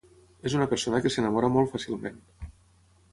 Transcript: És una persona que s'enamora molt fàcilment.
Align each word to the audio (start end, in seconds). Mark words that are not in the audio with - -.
És 0.49 0.55
una 0.59 0.65
persona 0.71 1.01
que 1.05 1.11
s'enamora 1.15 1.51
molt 1.57 1.71
fàcilment. 1.75 2.17